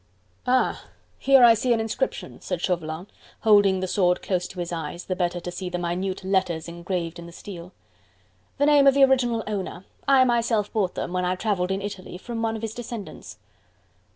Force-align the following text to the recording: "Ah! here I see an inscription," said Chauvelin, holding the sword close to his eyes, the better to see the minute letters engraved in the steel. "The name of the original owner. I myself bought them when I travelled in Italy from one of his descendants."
"Ah! 0.47 0.85
here 1.19 1.43
I 1.43 1.53
see 1.53 1.73
an 1.73 1.79
inscription," 1.79 2.41
said 2.41 2.59
Chauvelin, 2.59 3.05
holding 3.41 3.79
the 3.81 3.87
sword 3.87 4.23
close 4.23 4.47
to 4.47 4.57
his 4.59 4.71
eyes, 4.73 5.05
the 5.05 5.15
better 5.15 5.39
to 5.39 5.51
see 5.51 5.69
the 5.69 5.77
minute 5.77 6.23
letters 6.23 6.67
engraved 6.67 7.19
in 7.19 7.27
the 7.27 7.31
steel. 7.31 7.71
"The 8.57 8.65
name 8.65 8.87
of 8.87 8.95
the 8.95 9.03
original 9.03 9.43
owner. 9.45 9.85
I 10.07 10.23
myself 10.23 10.73
bought 10.73 10.95
them 10.95 11.13
when 11.13 11.23
I 11.23 11.35
travelled 11.35 11.69
in 11.69 11.83
Italy 11.83 12.17
from 12.17 12.41
one 12.41 12.55
of 12.55 12.63
his 12.63 12.73
descendants." 12.73 13.37